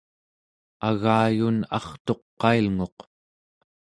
agayun 0.89 1.57
artuqailnguq 1.77 2.97